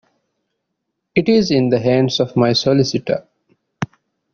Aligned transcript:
It 1.13 1.29
is 1.29 1.51
in 1.51 1.69
the 1.69 1.79
hands 1.79 2.19
of 2.19 2.35
my 2.35 2.53
solicitor. 2.53 3.27